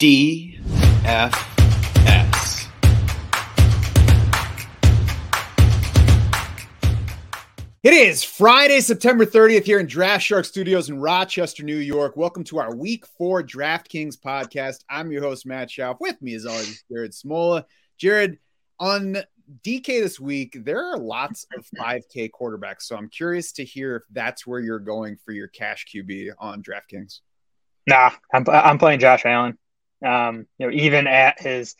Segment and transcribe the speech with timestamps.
[0.00, 1.34] DFS.
[7.84, 12.16] It is Friday, September 30th here in Draft Shark Studios in Rochester, New York.
[12.16, 14.78] Welcome to our Week 4 DraftKings podcast.
[14.90, 15.98] I'm your host, Matt Schauf.
[16.00, 17.64] With me, as always, Jared Smola.
[17.96, 18.40] Jared,
[18.80, 19.18] on
[19.64, 22.82] DK this week, there are lots of 5K quarterbacks.
[22.82, 26.64] So I'm curious to hear if that's where you're going for your cash QB on
[26.64, 27.20] DraftKings.
[27.86, 29.56] Nah, I'm, I'm playing Josh Allen.
[30.04, 31.74] Um, you know, even at his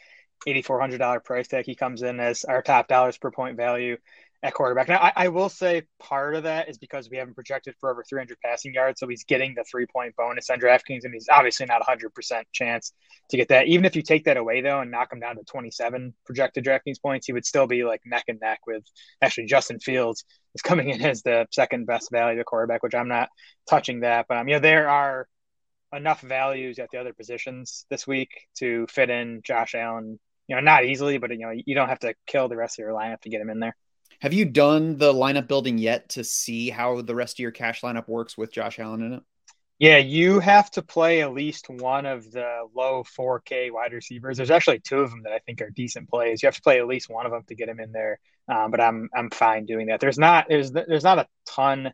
[0.47, 3.97] $8,400 price tag, he comes in as our top dollars per point value
[4.45, 4.89] at quarterback.
[4.89, 8.05] Now, I, I, will say part of that is because we haven't projected for over
[8.07, 11.65] 300 passing yards, so he's getting the three point bonus on DraftKings, and he's obviously
[11.65, 12.93] not 100% chance
[13.31, 13.69] to get that.
[13.69, 17.01] Even if you take that away though and knock him down to 27 projected DraftKings
[17.01, 18.84] points, he would still be like neck and neck with
[19.23, 23.09] actually Justin Fields is coming in as the second best value at quarterback, which I'm
[23.09, 23.31] not
[23.67, 24.27] touching that.
[24.29, 25.27] But um, you know, there are
[25.95, 30.19] enough values at the other positions this week to fit in Josh Allen.
[30.48, 32.83] You know, not easily, but you know, you don't have to kill the rest of
[32.83, 33.77] your lineup to get him in there.
[34.20, 37.81] Have you done the lineup building yet to see how the rest of your cash
[37.81, 39.22] lineup works with Josh Allen in it?
[39.78, 44.37] Yeah, you have to play at least one of the low 4K wide receivers.
[44.37, 46.42] There's actually two of them that I think are decent plays.
[46.42, 48.20] You have to play at least one of them to get him in there.
[48.48, 50.00] Um, but I'm I'm fine doing that.
[50.00, 51.92] There's not there's there's not a ton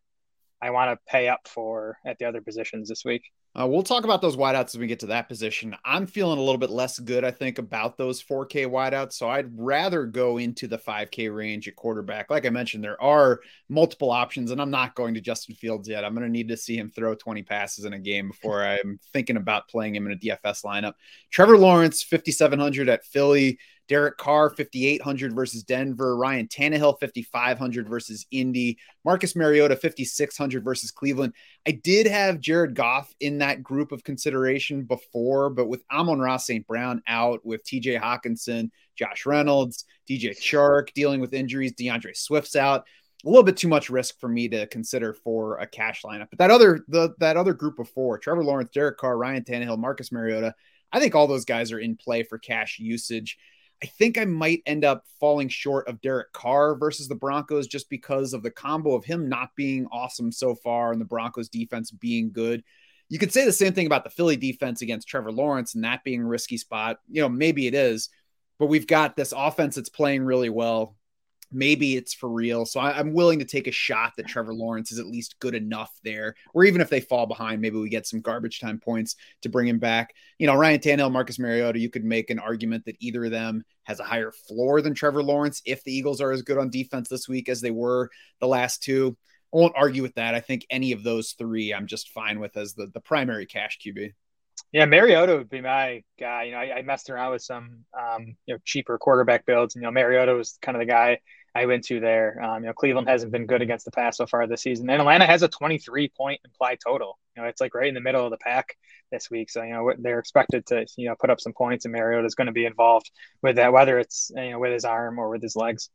[0.60, 3.22] I want to pay up for at the other positions this week.
[3.58, 5.74] Uh, we'll talk about those wideouts as we get to that position.
[5.84, 9.14] I'm feeling a little bit less good, I think, about those 4K wideouts.
[9.14, 12.30] So I'd rather go into the 5K range at quarterback.
[12.30, 16.04] Like I mentioned, there are multiple options, and I'm not going to Justin Fields yet.
[16.04, 19.00] I'm going to need to see him throw 20 passes in a game before I'm
[19.12, 20.94] thinking about playing him in a DFS lineup.
[21.30, 23.58] Trevor Lawrence, 5,700 at Philly.
[23.90, 26.16] Derek Carr, 5,800 versus Denver.
[26.16, 28.78] Ryan Tannehill, 5,500 versus Indy.
[29.04, 31.34] Marcus Mariota, 5,600 versus Cleveland.
[31.66, 36.64] I did have Jared Goff in that group of consideration before, but with Amon-Ra St.
[36.68, 42.86] Brown out, with TJ Hockenson, Josh Reynolds, DJ Chark dealing with injuries, D'Andre Swift's out.
[43.24, 46.28] A little bit too much risk for me to consider for a cash lineup.
[46.30, 49.78] But that other the that other group of four, Trevor Lawrence, Derek Carr, Ryan Tannehill,
[49.78, 50.54] Marcus Mariota,
[50.92, 53.36] I think all those guys are in play for cash usage.
[53.82, 57.88] I think I might end up falling short of Derek Carr versus the Broncos just
[57.88, 61.90] because of the combo of him not being awesome so far and the Broncos defense
[61.90, 62.62] being good.
[63.08, 66.04] You could say the same thing about the Philly defense against Trevor Lawrence and that
[66.04, 66.98] being a risky spot.
[67.08, 68.10] You know, maybe it is,
[68.58, 70.96] but we've got this offense that's playing really well
[71.52, 72.64] maybe it's for real.
[72.64, 75.54] So I, am willing to take a shot that Trevor Lawrence is at least good
[75.54, 79.16] enough there, or even if they fall behind, maybe we get some garbage time points
[79.42, 80.14] to bring him back.
[80.38, 83.64] You know, Ryan Tannehill, Marcus Mariota, you could make an argument that either of them
[83.84, 87.08] has a higher floor than Trevor Lawrence if the Eagles are as good on defense
[87.08, 89.16] this week as they were the last two.
[89.52, 90.34] I won't argue with that.
[90.34, 93.78] I think any of those three I'm just fine with as the, the primary cash
[93.84, 94.12] QB.
[94.72, 96.44] Yeah, Mariota would be my guy.
[96.44, 99.74] You know, I, I messed around with some um, you know cheaper quarterback builds.
[99.74, 101.18] And, you know, Mariota was kind of the guy
[101.54, 102.40] I went to there.
[102.42, 105.00] Um, you know, Cleveland hasn't been good against the pass so far this season, and
[105.00, 107.18] Atlanta has a 23 point implied total.
[107.36, 108.76] You know, it's like right in the middle of the pack
[109.10, 109.50] this week.
[109.50, 112.34] So you know they're expected to you know put up some points, and Mariota is
[112.34, 113.10] going to be involved
[113.42, 115.90] with that, whether it's you know with his arm or with his legs.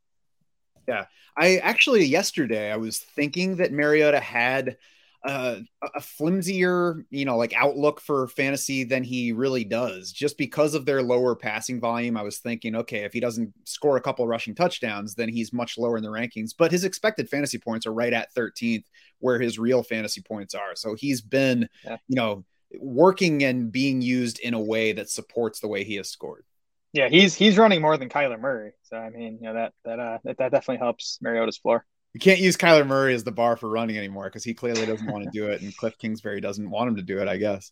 [0.86, 1.06] Yeah,
[1.36, 4.76] I actually yesterday I was thinking that Mariota had
[5.26, 10.12] uh, a flimsier, you know, like outlook for fantasy than he really does.
[10.12, 13.96] Just because of their lower passing volume, I was thinking, okay, if he doesn't score
[13.96, 16.52] a couple rushing touchdowns, then he's much lower in the rankings.
[16.56, 18.84] But his expected fantasy points are right at 13th,
[19.18, 20.76] where his real fantasy points are.
[20.76, 21.96] So he's been, yeah.
[22.06, 22.44] you know,
[22.78, 26.44] working and being used in a way that supports the way he has scored.
[26.92, 28.72] Yeah, he's he's running more than Kyler Murray.
[28.84, 31.84] So I mean, you know that that uh that, that definitely helps Mariota's floor
[32.16, 35.12] you can't use Kyler Murray as the bar for running anymore because he clearly doesn't
[35.12, 37.28] want to do it, and Cliff Kingsbury doesn't want him to do it.
[37.28, 37.70] I guess.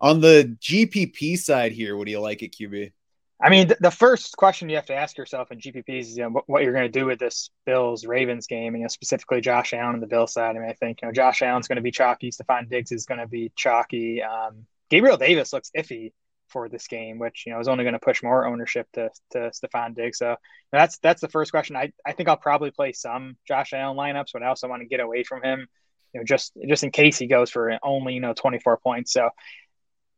[0.00, 2.92] On the GPP side here, what do you like at QB?
[3.40, 6.42] I mean, the first question you have to ask yourself in GPPs is you know,
[6.46, 9.72] what, you're going to do with this Bills Ravens game, and you know, specifically Josh
[9.72, 10.56] Allen on the Bill side.
[10.56, 12.32] I mean, I think you know Josh Allen's going to be chalky.
[12.32, 14.24] Stefon Diggs is going to be chalky.
[14.24, 16.10] Um, Gabriel Davis looks iffy
[16.48, 19.50] for this game, which you know is only going to push more ownership to to
[19.50, 20.18] Stefon Diggs.
[20.18, 20.36] So
[20.72, 21.76] that's that's the first question.
[21.76, 24.88] I, I think I'll probably play some Josh Allen lineups, but I also want to
[24.88, 25.66] get away from him,
[26.12, 29.12] you know, just just in case he goes for only you know 24 points.
[29.12, 29.30] So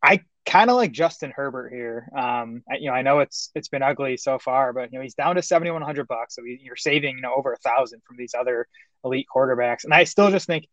[0.02, 2.08] I kind of like Justin Herbert here.
[2.16, 5.02] Um, I, you know, I know it's it's been ugly so far, but you know
[5.02, 8.34] he's down to 7,100 bucks, so you're saving you know over a thousand from these
[8.38, 8.68] other
[9.04, 10.66] elite quarterbacks, and I still just think,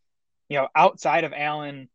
[0.50, 1.89] you know, outside of Allen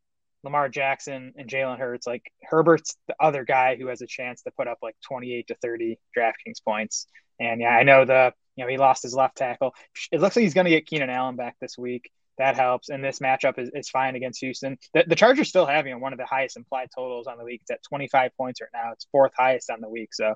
[0.49, 2.07] Lamar Jackson and Jalen Hurts.
[2.07, 5.55] Like Herbert's the other guy who has a chance to put up like 28 to
[5.57, 7.07] 30 DraftKings points.
[7.39, 9.75] And yeah, I know the you know he lost his left tackle.
[10.11, 12.11] It looks like he's going to get Keenan Allen back this week.
[12.39, 12.89] that helps.
[12.89, 14.79] And this matchup is, is fine against Houston.
[14.95, 17.45] The, the Chargers still have you know, one of the highest implied totals on the
[17.45, 17.61] week.
[17.61, 18.93] It's at 25 points right now.
[18.93, 20.15] It's fourth highest on the week.
[20.15, 20.35] So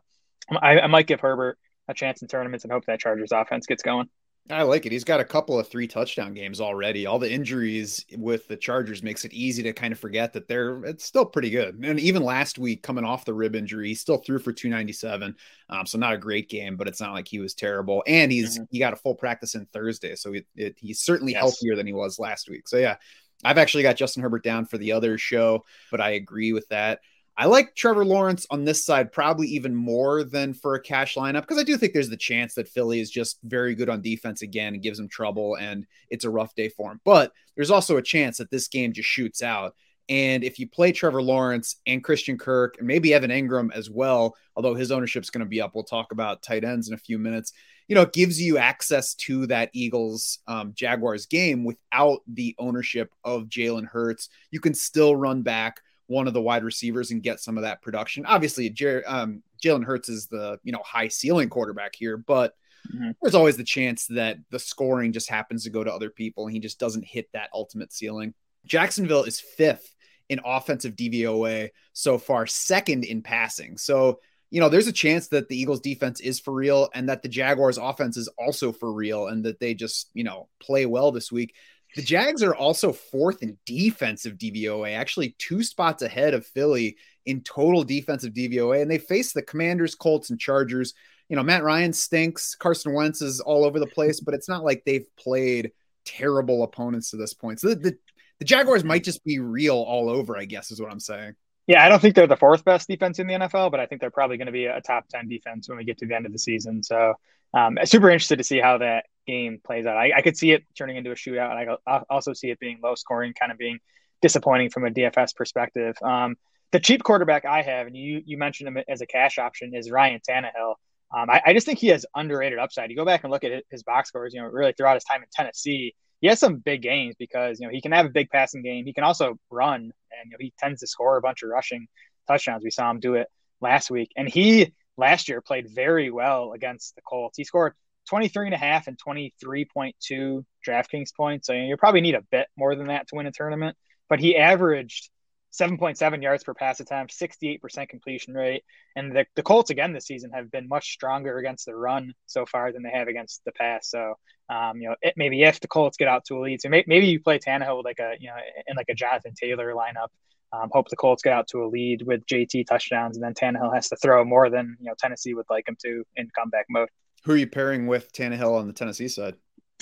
[0.51, 3.83] I, I might give Herbert a chance in tournaments and hope that Chargers offense gets
[3.83, 4.09] going.
[4.51, 4.93] I like it.
[4.93, 7.07] He's got a couple of three touchdown games already.
[7.07, 10.85] All the injuries with the Chargers makes it easy to kind of forget that they're
[10.85, 11.77] it's still pretty good.
[11.85, 15.37] And even last week, coming off the rib injury, he still threw for 297.
[15.69, 18.03] Um, so not a great game, but it's not like he was terrible.
[18.07, 18.65] And he's mm-hmm.
[18.71, 21.41] he got a full practice in Thursday, so it, it, he's certainly yes.
[21.41, 22.67] healthier than he was last week.
[22.67, 22.97] So yeah,
[23.45, 27.01] I've actually got Justin Herbert down for the other show, but I agree with that.
[27.37, 31.43] I like Trevor Lawrence on this side probably even more than for a cash lineup
[31.43, 34.43] because I do think there's the chance that Philly is just very good on defense
[34.43, 37.01] again and gives him trouble and it's a rough day for him.
[37.05, 39.75] But there's also a chance that this game just shoots out.
[40.09, 44.37] And if you play Trevor Lawrence and Christian Kirk and maybe Evan Engram as well,
[44.55, 47.19] although his ownership's going to be up, we'll talk about tight ends in a few
[47.19, 47.53] minutes.
[47.89, 53.11] You know, it gives you access to that Eagles um, Jaguars game without the ownership
[53.25, 54.29] of Jalen Hurts.
[54.51, 55.81] You can still run back
[56.13, 58.27] one of the wide receivers and get some of that production.
[58.27, 62.55] Obviously, Jer- um, Jalen Hurts is the you know high ceiling quarterback here, but
[62.95, 63.11] mm-hmm.
[63.21, 66.53] there's always the chance that the scoring just happens to go to other people and
[66.53, 68.35] he just doesn't hit that ultimate ceiling.
[68.67, 69.95] Jacksonville is fifth
[70.29, 73.77] in offensive DVOA so far, second in passing.
[73.79, 74.21] So
[74.53, 77.29] you know, there's a chance that the Eagles defense is for real and that the
[77.29, 81.33] Jaguars offense is also for real and that they just, you know, play well this
[81.33, 81.55] week.
[81.95, 86.97] The Jags are also fourth in defensive DVOA, actually two spots ahead of Philly
[87.27, 88.83] in total defensive DVOA.
[88.83, 90.95] And they face the Commanders, Colts, and Chargers.
[91.29, 92.55] You know, Matt Ryan stinks.
[92.55, 95.73] Carson Wentz is all over the place, but it's not like they've played
[96.05, 97.61] terrible opponents to this point.
[97.61, 97.99] So the, the,
[98.39, 101.35] the Jaguars might just be real all over, I guess, is what I'm saying.
[101.67, 104.01] Yeah, I don't think they're the fourth best defense in the NFL, but I think
[104.01, 106.27] they're probably going to be a top 10 defense when we get to the end
[106.27, 106.83] of the season.
[106.83, 107.15] So,
[107.55, 109.97] um, super interested to see how that game plays out.
[109.97, 112.81] I, I could see it turning into a shootout, and I, also see it being
[112.83, 113.79] low scoring, kind of being
[114.21, 115.97] disappointing from a DFS perspective.
[116.03, 116.37] Um,
[116.71, 119.91] the cheap quarterback I have, and you you mentioned him as a cash option, is
[119.91, 120.75] Ryan Tannehill.
[121.15, 122.89] Um, I, I, just think he has underrated upside.
[122.89, 125.21] You go back and look at his box scores, you know, really throughout his time
[125.21, 128.31] in Tennessee, he has some big games because you know he can have a big
[128.31, 128.87] passing game.
[128.87, 129.93] He can also run, and
[130.25, 131.87] you know, he tends to score a bunch of rushing
[132.29, 132.65] touchdowns.
[132.65, 133.27] We saw him do it
[133.61, 137.37] last week, and he last year played very well against the Colts.
[137.37, 137.75] He scored
[138.09, 141.47] 23 and a half and 23.2 DraftKings points.
[141.47, 143.77] So you probably need a bit more than that to win a tournament.
[144.09, 145.11] But he averaged
[145.53, 148.65] 7.7 yards per pass attempt, 68% completion rate.
[148.97, 152.47] And the, the Colts, again, this season have been much stronger against the run so
[152.47, 153.91] far than they have against the pass.
[153.91, 154.15] So,
[154.49, 156.85] um, you know, it, maybe if the Colts get out to a lead, so may,
[156.87, 160.09] maybe you play Tannehill with like a, you know, in like a Jonathan Taylor lineup.
[160.55, 163.75] Um, hope the Colts get out to a lead with JT touchdowns, and then Tannehill
[163.75, 166.91] has to throw more than you know Tennessee would like him to in comeback mode.
[167.25, 169.35] Who are you pairing with Tannehill on the Tennessee side?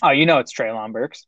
[0.02, 1.26] Oh, you know it's Treylon Burks.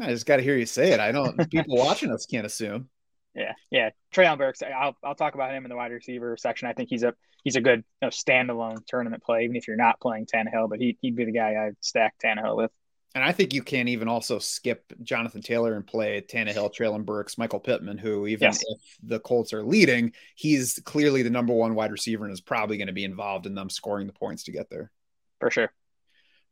[0.00, 1.00] I just got to hear you say it.
[1.00, 1.50] I don't.
[1.50, 2.88] people watching us can't assume.
[3.34, 3.90] Yeah, yeah.
[4.14, 4.62] Treylon Burks.
[4.62, 6.68] I'll I'll talk about him in the wide receiver section.
[6.68, 7.14] I think he's a
[7.44, 10.68] he's a good you know, standalone tournament play, even if you're not playing Tannehill.
[10.68, 12.70] But he he'd be the guy I'd stack Tannehill with.
[13.14, 17.38] And I think you can even also skip Jonathan Taylor and play Tannehill, Treylon Burks,
[17.38, 18.62] Michael Pittman, who even yes.
[18.68, 22.76] if the Colts are leading, he's clearly the number one wide receiver and is probably
[22.76, 24.92] going to be involved in them scoring the points to get there
[25.40, 25.72] for sure.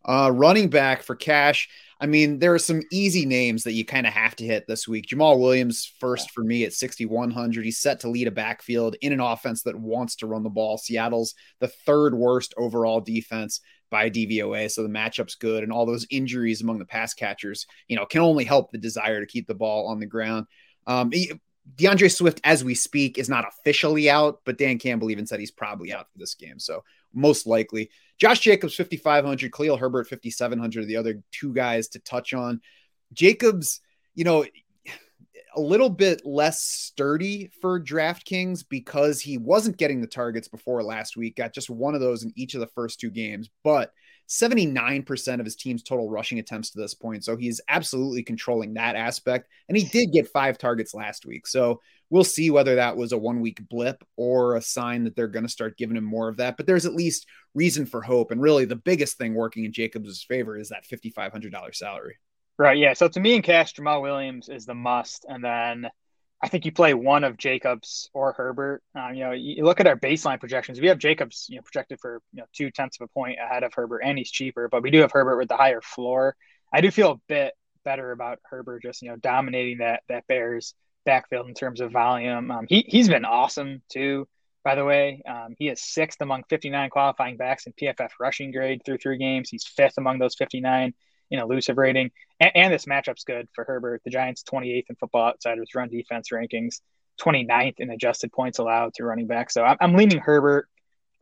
[0.04, 1.68] Uh, running back for cash.
[1.98, 4.86] I mean, there are some easy names that you kind of have to hit this
[4.86, 5.06] week.
[5.06, 7.64] Jamaal Williams, first for me at 6,100.
[7.64, 10.76] He's set to lead a backfield in an offense that wants to run the ball.
[10.76, 14.70] Seattle's the third worst overall defense by DVOA.
[14.70, 15.62] So the matchup's good.
[15.62, 19.20] And all those injuries among the pass catchers, you know, can only help the desire
[19.20, 20.46] to keep the ball on the ground.
[20.86, 21.10] Um,
[21.74, 25.50] D'Andre Swift, as we speak, is not officially out, but Dan Campbell even said he's
[25.50, 26.58] probably out for this game.
[26.58, 27.90] So most likely.
[28.18, 32.60] Josh Jacobs, 5,500, Khalil Herbert, 5,700, the other two guys to touch on.
[33.12, 33.80] Jacobs,
[34.14, 34.44] you know,
[35.56, 41.16] a little bit less sturdy for DraftKings because he wasn't getting the targets before last
[41.16, 43.90] week, got just one of those in each of the first two games, but
[44.28, 47.24] 79% of his team's total rushing attempts to this point.
[47.24, 49.48] So he's absolutely controlling that aspect.
[49.68, 51.46] And he did get five targets last week.
[51.46, 51.80] So
[52.10, 55.44] we'll see whether that was a one week blip or a sign that they're going
[55.44, 56.56] to start giving him more of that.
[56.56, 58.30] But there's at least reason for hope.
[58.32, 62.16] And really, the biggest thing working in Jacobs' favor is that $5,500 salary.
[62.58, 62.78] Right.
[62.78, 62.94] Yeah.
[62.94, 65.26] So to me in cash, Jamaal Williams is the must.
[65.28, 65.88] And then
[66.42, 68.82] I think you play one of Jacobs or Herbert.
[68.94, 70.80] Um, you know, you look at our baseline projections.
[70.80, 73.62] We have Jacobs, you know, projected for you know two tenths of a point ahead
[73.62, 74.68] of Herbert, and he's cheaper.
[74.68, 76.36] But we do have Herbert with the higher floor.
[76.72, 80.74] I do feel a bit better about Herbert just you know dominating that that Bears
[81.06, 82.50] backfield in terms of volume.
[82.50, 84.28] Um, he he's been awesome too.
[84.62, 88.82] By the way, um, he is sixth among 59 qualifying backs in PFF rushing grade
[88.84, 89.48] through three games.
[89.48, 90.92] He's fifth among those 59
[91.30, 92.10] in elusive rating.
[92.40, 94.02] And, and this matchup's good for Herbert.
[94.04, 96.80] The Giants 28th in football outsiders run defense rankings,
[97.20, 99.50] 29th in adjusted points allowed to running back.
[99.50, 100.68] So I'm, I'm leaning Herbert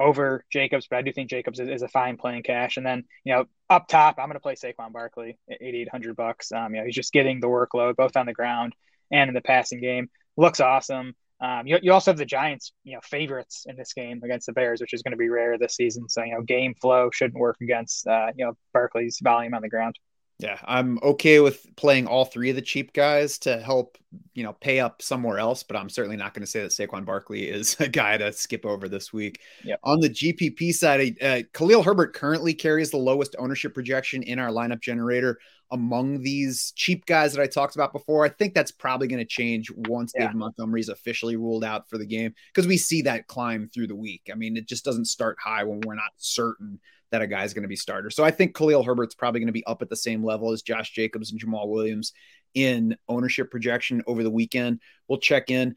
[0.01, 2.77] over Jacobs, but I do think Jacobs is, is, a fine playing cash.
[2.77, 6.53] And then, you know, up top, I'm going to play Saquon Barkley at 8,800 bucks.
[6.53, 8.75] Um, you know, he's just getting the workload both on the ground
[9.13, 10.11] and in the passing game.
[10.37, 11.15] Looks awesome.
[11.41, 14.53] Um, you, you also have the Giants, you know, favorites in this game against the
[14.53, 16.09] Bears, which is going to be rare this season.
[16.09, 19.69] So, you know, game flow shouldn't work against, uh, you know, Barkley's volume on the
[19.69, 19.99] ground.
[20.41, 23.99] Yeah, I'm okay with playing all three of the cheap guys to help,
[24.35, 27.05] you know, pay up somewhere else, but I'm certainly not going to say that Saquon
[27.05, 29.41] Barkley is a guy to skip over this week.
[29.65, 29.81] Yep.
[29.85, 34.51] On the GPP side, uh, Khalil Herbert currently carries the lowest ownership projection in our
[34.51, 35.39] lineup generator
[35.75, 38.25] among these cheap guys that I talked about before.
[38.25, 40.23] I think that's probably going to change once yeah.
[40.23, 43.89] David Montgomery is officially ruled out for the game because we see that climb through
[43.89, 44.31] the week.
[44.31, 46.79] I mean, it just doesn't start high when we're not certain
[47.11, 48.09] that a guy's going to be starter.
[48.09, 50.63] So I think Khalil Herbert's probably going to be up at the same level as
[50.63, 52.13] Josh Jacobs and Jamaal Williams
[52.55, 54.81] in ownership projection over the weekend.
[55.09, 55.75] We'll check in.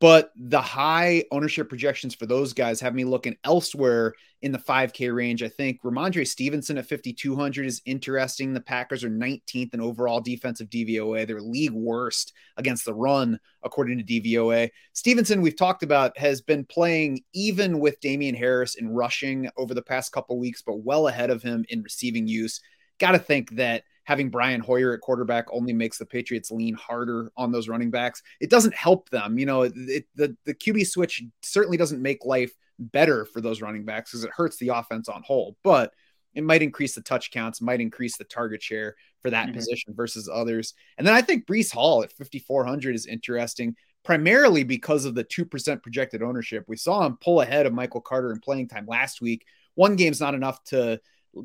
[0.00, 5.14] But the high ownership projections for those guys have me looking elsewhere in the 5K
[5.14, 5.42] range.
[5.42, 8.54] I think Rhamondre Stevenson at 5,200 is interesting.
[8.54, 11.26] The Packers are 19th in overall defensive DVOA.
[11.26, 14.70] They're league worst against the run, according to DVOA.
[14.94, 19.82] Stevenson, we've talked about, has been playing even with Damien Harris in rushing over the
[19.82, 22.62] past couple weeks, but well ahead of him in receiving use.
[22.98, 27.30] Got to think that having Brian Hoyer at quarterback only makes the Patriots lean harder
[27.36, 28.24] on those running backs.
[28.40, 29.38] It doesn't help them.
[29.38, 33.84] You know, it, the, the QB switch certainly doesn't make life better for those running
[33.84, 35.92] backs because it hurts the offense on whole, but
[36.34, 39.54] it might increase the touch counts, might increase the target share for that mm-hmm.
[39.54, 40.74] position versus others.
[40.98, 45.84] And then I think Breece Hall at 5,400 is interesting primarily because of the 2%
[45.84, 46.64] projected ownership.
[46.66, 49.46] We saw him pull ahead of Michael Carter in playing time last week.
[49.76, 51.00] One game's not enough to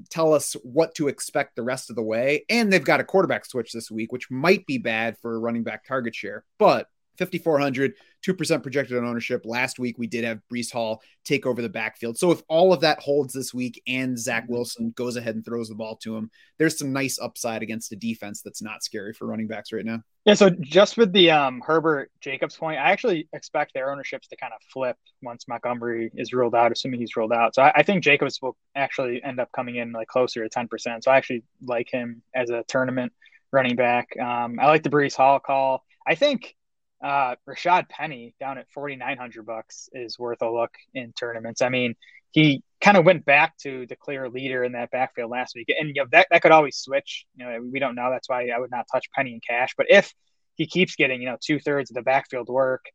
[0.10, 2.46] tell us what to expect the rest of the way.
[2.50, 5.86] And they've got a quarterback switch this week, which might be bad for running back
[5.86, 6.44] target share.
[6.58, 7.94] But 5,400,
[8.26, 9.46] 2% projected on ownership.
[9.46, 12.18] Last week, we did have Breece Hall take over the backfield.
[12.18, 14.54] So if all of that holds this week and Zach mm-hmm.
[14.54, 17.96] Wilson goes ahead and throws the ball to him, there's some nice upside against a
[17.96, 20.02] defense that's not scary for running backs right now.
[20.26, 20.34] Yeah.
[20.34, 24.54] So just with the um, Herbert Jacobs point, I actually expect their ownerships to kind
[24.54, 27.54] of flip once Montgomery is ruled out, assuming he's ruled out.
[27.54, 31.04] So I, I think Jacobs will actually end up coming in like closer to 10%.
[31.04, 33.14] So I actually like him as a tournament
[33.52, 34.18] running back.
[34.20, 35.84] Um, I like the Breece Hall call.
[36.06, 36.56] I think
[37.04, 41.62] uh, Rashad Penny down at 4,900 bucks is worth a look in tournaments.
[41.62, 41.96] I mean,
[42.32, 45.90] he kind of went back to the clear leader in that backfield last week, and
[45.90, 47.26] you know that that could always switch.
[47.36, 48.10] You know, we don't know.
[48.12, 49.74] That's why I would not touch Penny in cash.
[49.78, 50.14] But if
[50.56, 52.86] he keeps getting you know two thirds of the backfield work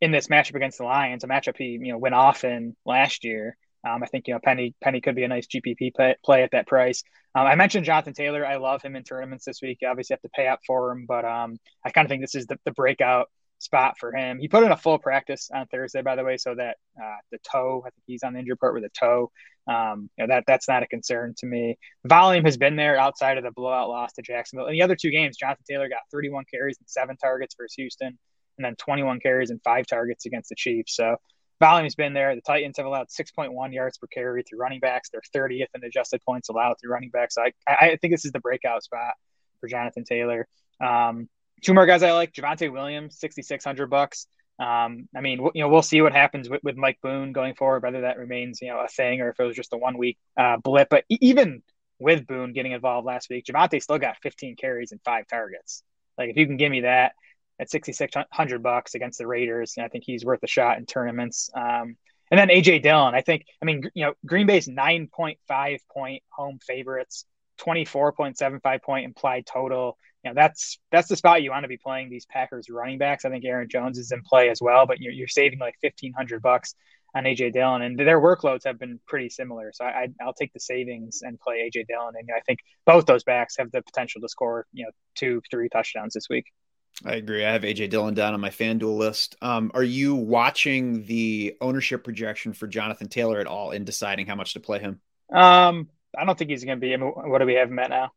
[0.00, 3.24] in this matchup against the Lions, a matchup he you know went off in last
[3.24, 3.56] year.
[3.88, 6.50] Um, I think you know Penny Penny could be a nice GPP play, play at
[6.50, 7.04] that price.
[7.34, 8.44] Um, I mentioned Jonathan Taylor.
[8.44, 9.78] I love him in tournaments this week.
[9.82, 12.34] You obviously have to pay up for him, but um, I kind of think this
[12.34, 13.28] is the, the breakout
[13.60, 14.38] spot for him.
[14.38, 17.38] He put in a full practice on Thursday, by the way, so that uh, the
[17.38, 19.30] toe, I think he's on the injured part with a toe.
[19.68, 21.78] Um, you know, that that's not a concern to me.
[22.06, 24.66] Volume has been there outside of the blowout loss to Jacksonville.
[24.66, 28.18] In the other two games, Jonathan Taylor got 31 carries and seven targets versus Houston,
[28.56, 30.96] and then 21 carries and five targets against the Chiefs.
[30.96, 31.16] So
[31.60, 32.34] volume has been there.
[32.34, 35.10] The Titans have allowed 6.1 yards per carry through running backs.
[35.10, 37.34] They're 30th in adjusted points allowed through running backs.
[37.34, 39.12] So I, I think this is the breakout spot
[39.60, 40.48] for Jonathan Taylor.
[40.80, 41.28] Um,
[41.62, 44.26] Two more guys I like: Javonte Williams, sixty six hundred bucks.
[44.60, 47.82] Um, I mean, you know, we'll see what happens with, with Mike Boone going forward,
[47.82, 50.18] whether that remains, you know, a thing or if it was just a one week
[50.36, 50.88] uh, blip.
[50.90, 51.62] But even
[51.98, 55.82] with Boone getting involved last week, Javonte still got 15 carries and five targets.
[56.18, 57.12] Like, if you can give me that
[57.58, 61.48] at 6,600 bucks against the Raiders, I think he's worth a shot in tournaments.
[61.54, 61.96] Um,
[62.30, 66.58] and then AJ Dillon, I think, I mean, you know, Green Bay's 9.5 point home
[66.60, 67.24] favorites,
[67.60, 72.10] 24.75 point implied total you know that's that's the spot you want to be playing
[72.10, 73.24] these Packers running backs.
[73.24, 76.12] I think Aaron Jones is in play as well, but you're, you're saving like fifteen
[76.12, 76.74] hundred bucks
[77.14, 79.72] on AJ Dillon, and their workloads have been pretty similar.
[79.74, 83.24] So I, will take the savings and play AJ Dillon, and I think both those
[83.24, 86.46] backs have the potential to score you know two three touchdowns this week.
[87.04, 87.44] I agree.
[87.44, 89.36] I have AJ Dillon down on my FanDuel list.
[89.40, 94.34] Um, are you watching the ownership projection for Jonathan Taylor at all in deciding how
[94.34, 95.00] much to play him?
[95.32, 96.94] Um, I don't think he's going to be.
[96.96, 98.12] What do we have him at now?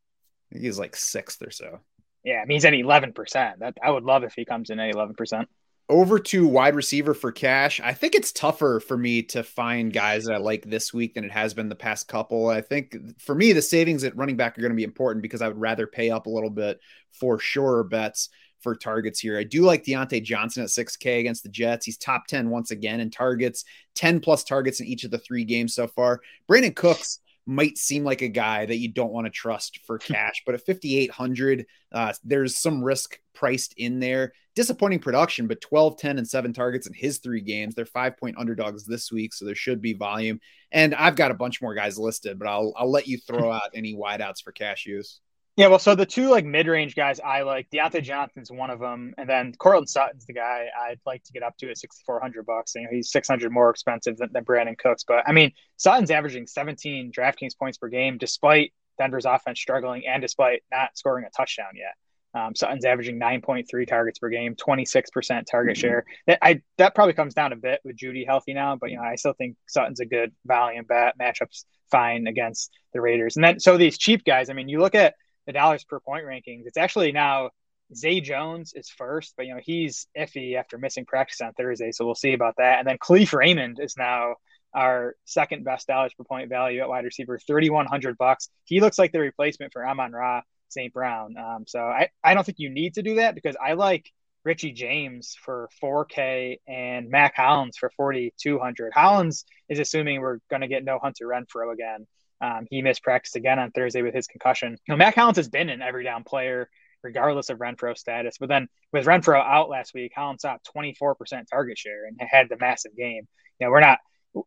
[0.51, 1.79] He's like sixth or so.
[2.23, 3.59] Yeah, I mean he's at eleven percent.
[3.59, 5.49] That I would love if he comes in at eleven percent.
[5.89, 7.81] Over to wide receiver for cash.
[7.81, 11.25] I think it's tougher for me to find guys that I like this week than
[11.25, 12.47] it has been the past couple.
[12.47, 15.41] I think for me, the savings at running back are going to be important because
[15.41, 16.79] I would rather pay up a little bit
[17.11, 18.29] for sure bets
[18.63, 19.37] for targets here.
[19.37, 21.85] I do like Diontae Johnson at 6K against the Jets.
[21.85, 23.65] He's top 10 once again in targets,
[23.95, 26.21] 10 plus targets in each of the three games so far.
[26.49, 30.43] Brandin Cooks might seem like a guy that you don't want to trust for cash.
[30.45, 34.33] but at 5,800, uh, there's some risk priced in there.
[34.55, 37.73] Disappointing production, but 12, 10, and seven targets in his three games.
[37.73, 40.39] They're five point underdogs this week, so there should be volume.
[40.71, 43.71] And I've got a bunch more guys listed, but I'll I'll let you throw out
[43.73, 45.19] any wideouts for cash use.
[45.55, 49.13] Yeah, well, so the two like mid-range guys I like, Diontae Johnson's one of them,
[49.19, 52.47] and then Courtland Sutton's the guy I'd like to get up to at sixty-four hundred
[52.47, 52.73] bucks.
[52.73, 56.09] You know, he's six hundred more expensive than, than Brandin Cooks, but I mean, Sutton's
[56.09, 61.29] averaging seventeen DraftKings points per game despite Denver's offense struggling and despite not scoring a
[61.29, 61.93] touchdown yet.
[62.35, 66.03] Um, Sutton's averaging 9.3 targets per game, 26% target share.
[66.25, 69.03] That I that probably comes down a bit with Jeudy healthy now, but you know
[69.03, 71.15] I still think Sutton's a good volume bet.
[71.19, 74.49] Matchups fine against the Raiders, and then so these cheap guys.
[74.49, 75.13] I mean, you look at
[75.45, 76.63] the dollars per point rankings.
[76.65, 77.51] It's actually now
[77.95, 82.05] Zay Jones is first, but you know he's iffy after missing practice on Thursday, so
[82.05, 82.79] we'll see about that.
[82.79, 84.35] And then Kalif Raymond is now
[84.73, 88.49] our second best dollars per point value at wide receiver, thirty one hundred bucks.
[88.65, 90.93] He looks like the replacement for Amon Ra St.
[90.93, 91.35] Brown.
[91.37, 94.11] Um, so I, I don't think you need to do that because I like
[94.43, 98.91] Richie James for 4K and Mack Hollins for 4,200.
[98.93, 102.07] Hollins is assuming we're going to get no Hunter Renfrow again.
[102.43, 104.71] Um, he missed practice again on Thursday with his concussion.
[104.71, 106.69] You know, Mack Hollins has been an every down player
[107.03, 108.37] regardless of Renfrow status.
[108.39, 111.15] But then with Renfrow out last week, Hollins saw 24%
[111.49, 113.27] target share and had the massive game.
[113.59, 113.99] You know, we're not,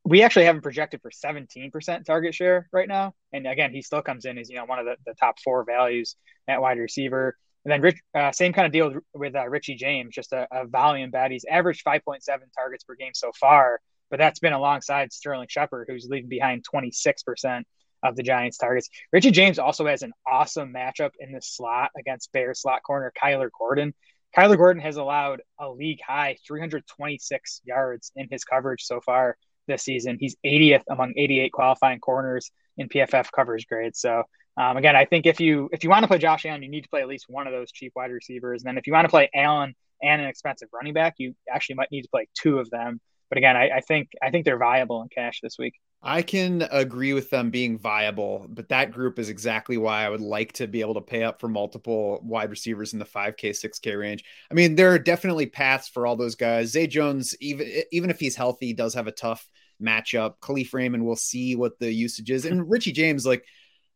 [0.04, 3.14] we actually haven't projected for 17% target share right now.
[3.32, 5.64] And again, he still comes in as, you know, one of the, the top four
[5.64, 6.16] values
[6.48, 7.36] at wide receiver.
[7.64, 10.66] And then Rich, uh, same kind of deal with, uh, Richie James, just a, a
[10.66, 11.30] volume bet.
[11.30, 12.20] He's averaged 5.7
[12.56, 17.64] targets per game so far, but that's been alongside Sterling Shepard, who's leaving behind 26%
[18.02, 18.88] of the Giants' targets.
[19.12, 23.48] Richie James also has an awesome matchup in the slot against Bear slot corner Kyler
[23.56, 23.94] Gordon.
[24.36, 29.36] Kyler Gordon has allowed a league high 326 yards in his coverage so far
[29.66, 30.18] this season.
[30.20, 34.00] He's 80th among 88 qualifying corners in PFF coverage grades.
[34.00, 34.24] So
[34.56, 36.82] um, again, I think if you if you want to play Josh Allen, you need
[36.82, 38.62] to play at least one of those cheap wide receivers.
[38.62, 41.76] And then if you want to play Allen and an expensive running back, you actually
[41.76, 43.00] might need to play two of them.
[43.28, 45.74] But again, I, I think I think they're viable in cash this week.
[46.02, 50.20] I can agree with them being viable, but that group is exactly why I would
[50.20, 53.98] like to be able to pay up for multiple wide receivers in the 5K, 6K
[53.98, 54.24] range.
[54.50, 56.70] I mean, there are definitely paths for all those guys.
[56.70, 59.48] Zay Jones, even even if he's healthy, does have a tough
[59.82, 60.34] matchup.
[60.40, 62.44] Kalif Raymond, we'll see what the usage is.
[62.44, 63.44] And Richie James, like,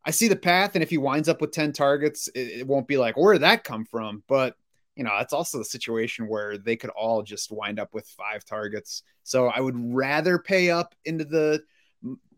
[0.04, 2.88] I see the path, and if he winds up with 10 targets, it, it won't
[2.88, 4.24] be like, where did that come from?
[4.26, 4.56] But
[4.96, 8.44] you know, that's also the situation where they could all just wind up with five
[8.44, 9.02] targets.
[9.22, 11.62] So I would rather pay up into the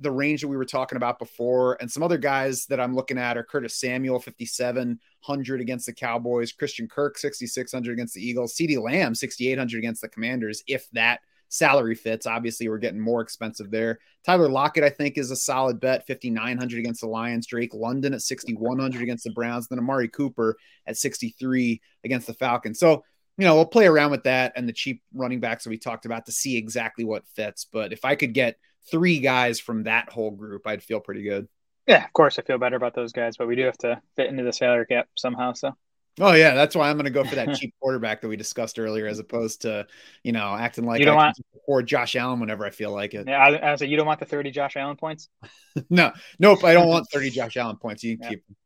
[0.00, 1.76] the range that we were talking about before.
[1.80, 6.52] And some other guys that I'm looking at are Curtis Samuel, 5,700 against the Cowboys,
[6.52, 11.94] Christian Kirk, 6,600 against the Eagles, CeeDee Lamb, 6,800 against the Commanders, if that salary
[11.94, 12.26] fits.
[12.26, 14.00] Obviously, we're getting more expensive there.
[14.24, 17.46] Tyler Lockett, I think, is a solid bet, 5,900 against the Lions.
[17.46, 19.68] Drake London at 6,100 against the Browns.
[19.68, 22.80] Then Amari Cooper at 63 against the Falcons.
[22.80, 23.04] So,
[23.38, 26.04] you know, we'll play around with that and the cheap running backs that we talked
[26.04, 27.64] about to see exactly what fits.
[27.70, 28.56] But if I could get–
[28.90, 31.48] three guys from that whole group, I'd feel pretty good.
[31.86, 34.28] Yeah, of course, I feel better about those guys, but we do have to fit
[34.28, 35.52] into the salary cap somehow.
[35.52, 35.72] So.
[36.20, 38.78] Oh yeah, that's why I'm going to go for that cheap quarterback that we discussed
[38.78, 39.86] earlier, as opposed to
[40.22, 43.26] you know acting like you don't want or Josh Allen whenever I feel like it.
[43.26, 45.28] Yeah, I, I said you don't want the 30 Josh Allen points.
[45.90, 48.04] no, nope, I don't want 30 Josh Allen points.
[48.04, 48.56] You can keep them.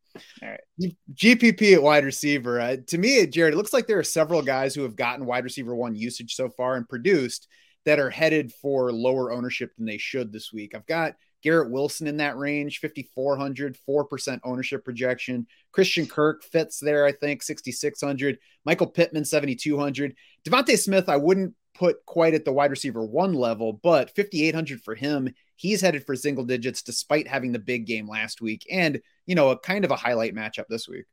[0.43, 0.97] All right.
[1.15, 2.59] GPP at wide receiver.
[2.59, 5.45] Uh, to me, Jared, it looks like there are several guys who have gotten wide
[5.45, 7.49] receiver one usage so far and produced
[7.87, 10.75] that are headed for lower ownership than they should this week.
[10.75, 15.47] I've got Garrett Wilson in that range, 5,400, 4% ownership projection.
[15.71, 18.39] Christian Kirk fits there, I think, 6,600.
[18.65, 20.17] Michael Pittman, 7,200.
[20.45, 24.97] DeVonta Smith, I wouldn't put quite at the wide receiver one level, but 5,800 for
[24.97, 25.33] him.
[25.55, 29.51] He's headed for single digits despite having the big game last week and, you know,
[29.51, 31.05] a kind of a highlight matchup this week.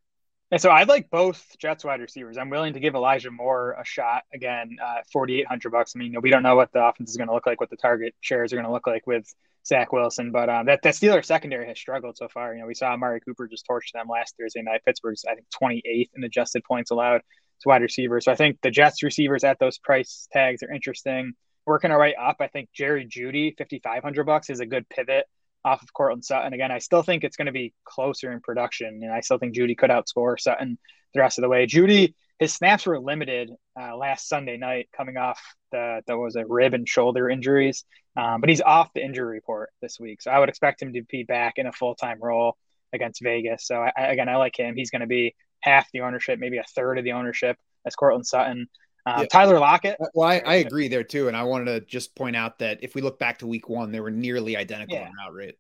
[0.54, 2.38] And so I like both Jets wide receivers.
[2.38, 5.94] I'm willing to give Elijah Moore a shot again, uh, 4,800 bucks.
[5.96, 7.76] I mean, we don't know what the offense is going to look like, what the
[7.76, 9.26] target shares are going to look like with
[9.66, 12.54] Zach Wilson, but um, that that Steelers secondary has struggled so far.
[12.54, 14.82] You know, we saw Amari Cooper just torch them last Thursday night.
[14.86, 17.22] Pittsburgh's I think 28th in adjusted points allowed
[17.62, 18.26] to wide receivers.
[18.26, 21.34] So I think the Jets receivers at those price tags are interesting.
[21.66, 25.26] Working our way up, I think Jerry Jeudy, 5,500 bucks, is a good pivot
[25.66, 26.54] off of Courtland Sutton.
[26.54, 29.56] Again, I still think it's going to be closer in production, and I still think
[29.56, 30.78] Jeudy could outscore Sutton
[31.14, 31.66] the rest of the way.
[31.66, 35.40] Jeudy, his snaps were limited uh, last Sunday night, coming off
[35.72, 37.86] the that was a rib and shoulder injuries,
[38.18, 41.04] um, but he's off the injury report this week, so I would expect him to
[41.04, 42.58] be back in a full time role
[42.94, 43.66] against Vegas.
[43.66, 44.76] So I, again, I like him.
[44.76, 48.28] He's going to be half the ownership, maybe a third of the ownership as Courtland
[48.28, 48.68] Sutton.
[49.06, 49.26] Um, yeah.
[49.28, 49.98] Tyler Lockett.
[50.14, 52.96] Well, I, I, agree there too, and I wanted to just point out that if
[52.96, 55.08] we look back to Week One, they were nearly identical yeah.
[55.08, 55.58] in route rate.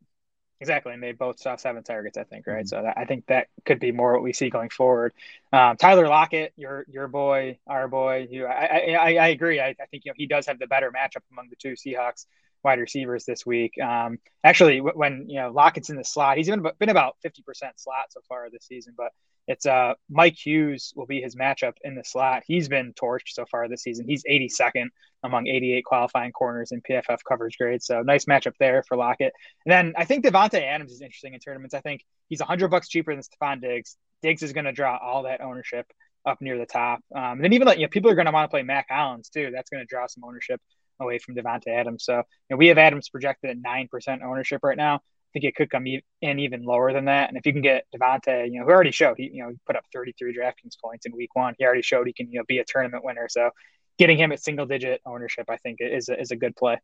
[0.61, 2.59] Exactly, and they both saw seven targets, I think, right?
[2.59, 2.67] Mm-hmm.
[2.67, 5.11] So that, I think that could be more what we see going forward.
[5.51, 9.59] Um, Tyler Lockett, your your boy, our boy, you, I, I, I agree.
[9.59, 12.27] I, I, think you know he does have the better matchup among the two Seahawks
[12.63, 13.77] wide receivers this week.
[13.81, 17.77] Um, actually, when you know Lockett's in the slot, he's been been about fifty percent
[17.77, 19.11] slot so far this season, but
[19.47, 22.43] it's uh Mike Hughes will be his matchup in the slot.
[22.47, 24.07] He's been torched so far this season.
[24.07, 24.87] He's 82nd
[25.23, 27.85] among 88 qualifying corners in PFF coverage grades.
[27.85, 29.33] So nice matchup there for Lockett.
[29.65, 31.73] And then I think Davante Adams is interesting in tournaments.
[31.73, 33.97] I think he's 100 bucks cheaper than Stefon Diggs.
[34.21, 35.85] Diggs is going to draw all that ownership
[36.25, 36.99] up near the top.
[37.15, 38.87] Um, and then even like you know people are going to want to play Mack
[38.89, 39.51] Hollins too.
[39.53, 40.61] That's going to draw some ownership
[40.99, 42.05] away from Davante Adams.
[42.05, 45.01] So you know, we have Adams projected at nine percent ownership right now
[45.33, 45.85] think it could come
[46.21, 47.29] in even lower than that.
[47.29, 49.55] And if you can get Davante, you know, who already showed he, you know, he
[49.65, 51.55] put up 33 DraftKings points in week one.
[51.57, 53.27] He already showed he can, you know, be a tournament winner.
[53.29, 53.49] So
[53.97, 56.79] getting him at single digit ownership, I think is a, is a good play.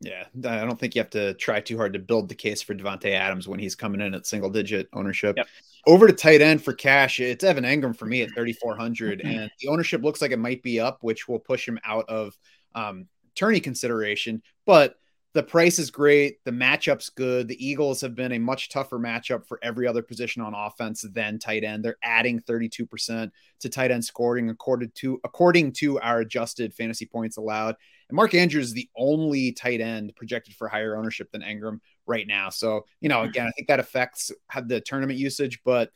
[0.00, 2.74] Yeah, I don't think you have to try too hard to build the case for
[2.74, 5.36] Davante Adams when he's coming in at single digit ownership.
[5.38, 5.46] Yep.
[5.86, 9.68] Over to tight end for cash, it's Evan Engram for me at 3,400, and the
[9.68, 12.36] ownership looks like it might be up, which will push him out of
[12.74, 14.42] um, tourney consideration.
[14.66, 14.96] But
[15.36, 16.42] the price is great.
[16.44, 17.46] The matchup's good.
[17.46, 21.38] The Eagles have been a much tougher matchup for every other position on offense than
[21.38, 21.84] tight end.
[21.84, 27.36] They're adding 32% to tight end scoring according to according to our adjusted fantasy points
[27.36, 27.76] allowed.
[28.08, 32.26] And Mark Andrews is the only tight end projected for higher ownership than Engram right
[32.26, 32.48] now.
[32.48, 33.28] So, you know, hmm.
[33.28, 34.32] again, I think that affects
[34.64, 35.90] the tournament usage, but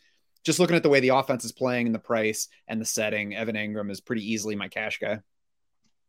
[0.45, 3.35] just looking at the way the offense is playing and the price and the setting,
[3.35, 5.21] Evan Engram is pretty easily my cash guy.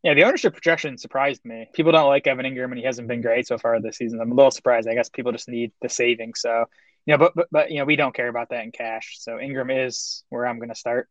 [0.04, 1.68] Yeah, the ownership projection surprised me.
[1.74, 4.20] People don't like Evan Engram, and he hasn't been great so far this season.
[4.20, 4.88] I'm a little surprised.
[4.88, 6.42] I guess people just need the savings.
[6.42, 6.66] So,
[7.06, 9.18] you know, but but, but you know, we don't care about that in cash.
[9.20, 11.08] So Engram is where I'm going to start.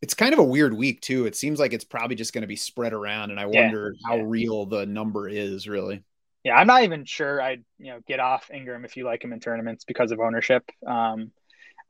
[0.00, 1.26] It's kind of a weird week too.
[1.26, 3.94] It seems like it's probably just going to be spread around, and I yeah, wonder
[4.06, 4.22] how yeah.
[4.24, 6.02] real the number is really.
[6.42, 9.34] Yeah, I'm not even sure I'd you know get off Engram if you like him
[9.34, 10.64] in tournaments because of ownership.
[10.86, 11.32] Um,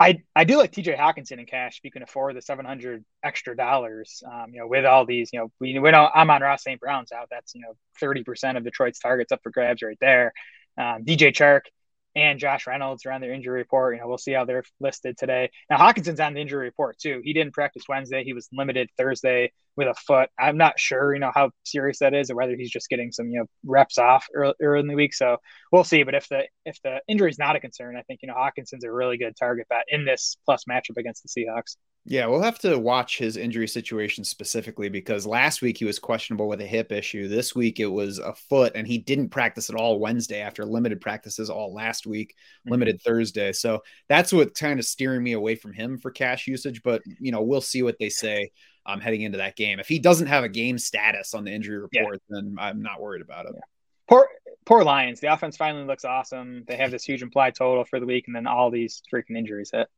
[0.01, 3.05] I I do like TJ Hockenson in cash if you can afford the seven hundred
[3.23, 4.23] extra dollars.
[4.27, 6.81] Um, you know, with all these, you know, we we know Amon-Ra St.
[6.81, 7.29] Brown's out.
[7.31, 10.33] That's you know thirty percent of Detroit's targets up for grabs right there.
[10.79, 11.63] Um, DJ Chark,
[12.17, 13.95] and Josh Reynolds are on their injury report.
[13.95, 15.51] You know, we'll see how they're listed today.
[15.69, 17.21] Now Hockenson's on the injury report too.
[17.25, 18.25] He didn't practice Wednesday.
[18.25, 20.29] He was limited Thursday with a foot.
[20.39, 23.29] I'm not sure, you know, how serious that is, or whether he's just getting some,
[23.31, 25.15] you know, reps off early, early in the week.
[25.15, 25.37] So
[25.73, 26.03] we'll see.
[26.03, 28.85] But if the if the injury is not a concern, I think you know Hockenson's
[28.85, 31.77] a really good target bet in this plus matchup against the Seahawks.
[32.11, 36.49] Yeah, we'll have to watch his injury situation specifically because last week he was questionable
[36.49, 37.29] with a hip issue.
[37.29, 41.01] This week it was a foot, and he didn't practice at all Wednesday after limited
[41.01, 42.73] practices all last week, mm-hmm.
[42.73, 43.53] limited Thursday.
[43.53, 46.83] So that's what kind of steering me away from him for cash usage.
[46.83, 48.51] But you know, we'll see what they say
[48.87, 49.79] um, heading into that game.
[49.79, 52.41] If he doesn't have a game status on the injury report, yeah.
[52.41, 53.53] then I'm not worried about it.
[53.55, 53.61] Yeah.
[54.09, 54.29] Poor,
[54.65, 55.21] poor Lions.
[55.21, 56.65] The offense finally looks awesome.
[56.67, 59.71] They have this huge implied total for the week, and then all these freaking injuries
[59.73, 59.89] hit.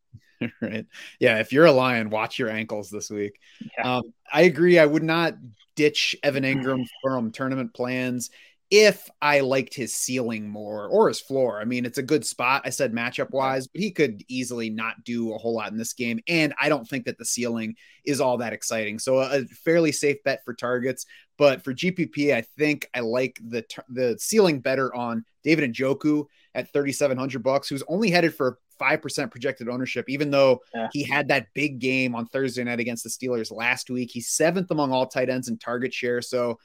[0.63, 0.87] right.
[1.21, 1.39] Yeah.
[1.39, 3.39] If you're a lion, watch your ankles this week.
[3.79, 3.97] Yeah.
[3.97, 4.79] Um, I agree.
[4.79, 5.35] I would not
[5.77, 8.31] ditch Evan Engram from tournament plans
[8.73, 11.61] if I liked his ceiling more or his floor.
[11.61, 12.63] I mean, it's a good spot.
[12.65, 15.93] I said matchup wise, but he could easily not do a whole lot in this
[15.93, 16.21] game.
[16.27, 18.99] And I don't think that the ceiling is all that exciting.
[18.99, 21.05] So a fairly safe bet for targets.
[21.37, 26.73] But for GPP, I think I like the the ceiling better on David Njoku at
[26.73, 30.89] 3,700 bucks, who's only headed for 5% projected ownership, even though yeah.
[30.93, 34.11] he had that big game on Thursday night against the Steelers last week.
[34.11, 36.23] He's seventh among all tight ends in target share.
[36.23, 36.59] So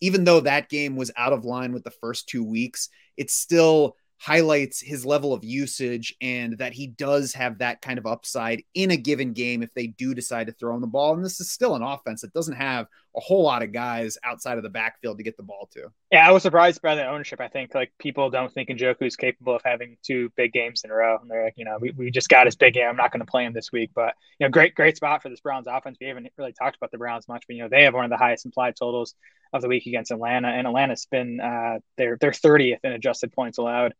[0.00, 3.96] even though that game was out of line with the first two weeks, it still
[4.20, 8.90] highlights his level of usage and that he does have that kind of upside in
[8.90, 11.14] a given game if they do decide to throw him the ball.
[11.14, 14.56] And this is still an offense that doesn't have a whole lot of guys outside
[14.56, 15.88] of the backfield to get the ball to.
[16.12, 17.40] Yeah, I was surprised by the ownership.
[17.40, 20.90] I think like people don't think Njoku is capable of having two big games in
[20.90, 21.18] a row.
[21.20, 22.88] And they're like, you know, we, we just got his big game.
[22.88, 23.90] I'm not going to play him this week.
[23.94, 25.98] But you know, great, great spot for this Browns offense.
[26.00, 28.10] We haven't really talked about the Browns much, but you know, they have one of
[28.10, 29.14] the highest implied totals
[29.52, 30.48] of the week against Atlanta.
[30.48, 33.94] And Atlanta's been uh they're they're 30th in adjusted points allowed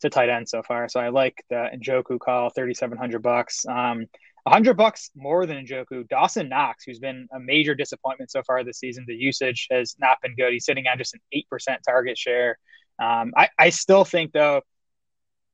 [0.00, 0.88] to tight end so far.
[0.88, 3.64] So I like the Njoku call, 3,700 bucks.
[3.66, 4.06] Um,
[4.46, 6.08] 100 bucks more than Njoku.
[6.08, 10.18] Dawson Knox, who's been a major disappointment so far this season, the usage has not
[10.22, 10.52] been good.
[10.52, 11.20] He's sitting on just an
[11.52, 12.56] 8% target share.
[13.02, 14.62] Um, I, I still think, though,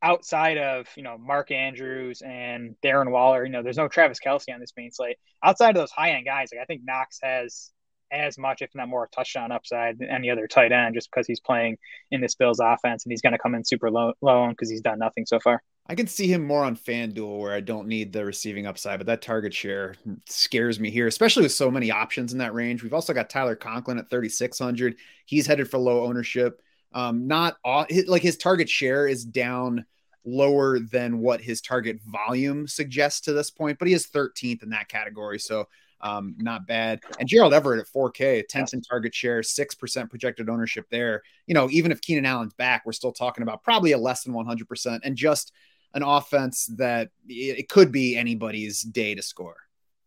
[0.02, 4.52] outside of, you know, Mark Andrews and Darren Waller, you know, there's no Travis Kelce
[4.52, 5.16] on this main slate.
[5.42, 7.70] Outside of those high end guys, like I think Knox has
[8.10, 11.40] as much, if not more, touchdown upside than any other tight end just because he's
[11.40, 11.78] playing
[12.10, 14.82] in this Bills offense and he's going to come in super low, low because he's
[14.82, 15.62] done nothing so far.
[15.86, 19.06] I can see him more on FanDuel where I don't need the receiving upside, but
[19.08, 22.82] that target share scares me here, especially with so many options in that range.
[22.82, 24.96] We've also got Tyler Conklin at 3,600.
[25.26, 26.62] He's headed for low ownership.
[26.92, 29.84] Um, not all, like his target share is down
[30.24, 34.70] lower than what his target volume suggests to this point, but he is 13th in
[34.70, 35.40] that category.
[35.40, 35.66] So
[36.00, 37.00] um, not bad.
[37.18, 41.22] And Gerald Everett at 4K, 10th in target share, 6% projected ownership there.
[41.46, 44.34] You know, even if Keenan Allen's back, we're still talking about probably a less than
[44.34, 45.52] 100% and just
[45.94, 49.56] an offense that it could be anybody's day to score.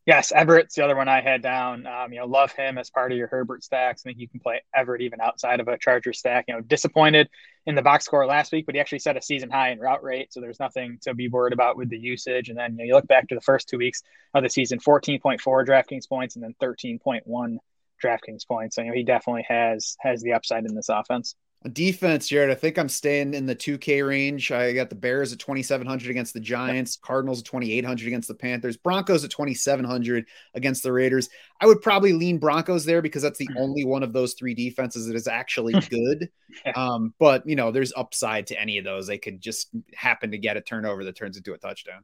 [0.06, 1.88] Yes, Everett's the other one I had down.
[1.88, 4.04] Um, you know, love him as part of your Herbert stacks.
[4.06, 6.46] I think you can play Everett even outside of a Charger stack.
[6.48, 7.28] You know, disappointed
[7.66, 10.04] in the box score last week, but he actually set a season high in route
[10.04, 12.50] rate, so there's nothing to be worried about with the usage.
[12.50, 14.04] And then you, know, you look back to the first two weeks
[14.36, 17.58] of the season: 14.4 DraftKings points and then 13.1
[18.04, 18.76] DraftKings points.
[18.76, 21.36] So you know, he definitely has has the upside in this offense.
[21.74, 22.52] Defense, Jared.
[22.52, 24.52] I think I'm staying in the 2K range.
[24.52, 28.78] I got the Bears at 2,700 against the Giants, Cardinals at 2,800 against the Panthers,
[28.78, 31.30] Broncos at 2,700 against the Raiders.
[31.60, 33.58] I would probably lean Broncos there because that's the mm-hmm.
[33.58, 36.30] only one of those three defenses that is actually good.
[36.76, 39.08] um, but you know, there's upside to any of those.
[39.08, 42.04] They could just happen to get a turnover that turns into a touchdown.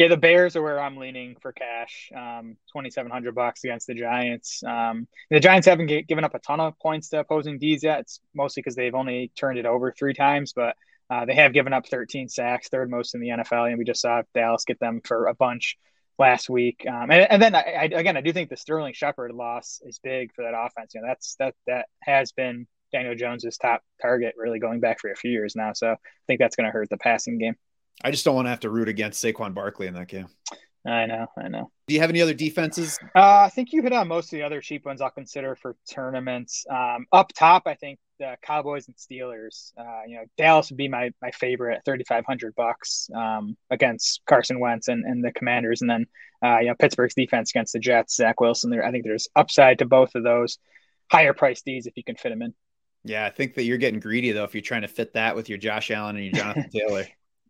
[0.00, 2.10] Yeah, the Bears are where I'm leaning for cash.
[2.16, 4.62] Um, 2,700 bucks against the Giants.
[4.66, 8.00] Um, the Giants haven't g- given up a ton of points to opposing D's yet.
[8.00, 10.74] It's mostly because they've only turned it over three times, but
[11.10, 13.68] uh, they have given up 13 sacks, third most in the NFL.
[13.68, 15.76] And we just saw Dallas get them for a bunch
[16.18, 16.86] last week.
[16.88, 20.00] Um, and, and, then I, I, again, I do think the Sterling Shepard loss is
[20.02, 20.94] big for that offense.
[20.94, 25.12] You know, that's that that has been Daniel Jones's top target really going back for
[25.12, 25.74] a few years now.
[25.74, 27.56] So I think that's going to hurt the passing game.
[28.02, 30.28] I just don't want to have to root against Saquon Barkley in that game.
[30.86, 31.70] I know, I know.
[31.86, 32.98] Do you have any other defenses?
[33.14, 35.76] Uh, I think you hit on most of the other cheap ones I'll consider for
[35.90, 36.64] tournaments.
[36.70, 39.72] Um, up top, I think the Cowboys and Steelers.
[39.76, 44.22] Uh, you know, Dallas would be my my favorite thirty five hundred bucks um, against
[44.26, 46.06] Carson Wentz and, and the Commanders, and then
[46.42, 48.16] uh, you know Pittsburgh's defense against the Jets.
[48.16, 48.70] Zach Wilson.
[48.70, 50.58] There, I think there's upside to both of those
[51.10, 52.54] higher price D's if you can fit them in.
[53.04, 55.50] Yeah, I think that you're getting greedy though if you're trying to fit that with
[55.50, 57.06] your Josh Allen and your Jonathan Taylor.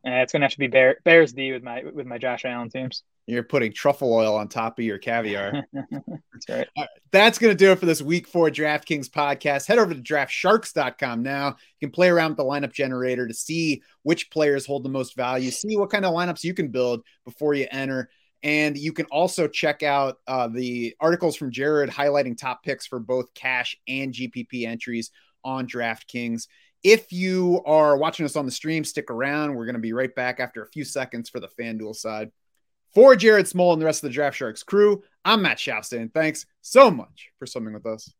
[0.06, 2.70] Uh, it's gonna have to be Bear, Bears D with my with my Josh Allen
[2.70, 3.02] teams.
[3.30, 5.64] You're putting truffle oil on top of your caviar.
[5.72, 6.68] That's right.
[6.76, 6.88] right.
[7.12, 9.66] That's going to do it for this week four DraftKings podcast.
[9.66, 11.56] Head over to draftsharks.com now.
[11.78, 15.14] You can play around with the lineup generator to see which players hold the most
[15.14, 18.10] value, see what kind of lineups you can build before you enter.
[18.42, 22.98] And you can also check out uh, the articles from Jared highlighting top picks for
[22.98, 25.10] both cash and GPP entries
[25.44, 26.48] on DraftKings.
[26.82, 29.54] If you are watching us on the stream, stick around.
[29.54, 32.30] We're going to be right back after a few seconds for the FanDuel side.
[32.94, 36.12] For Jared Smola and the rest of the Draft Sharks crew, I'm Matt Shasta, and
[36.12, 38.12] thanks so much for swimming with us.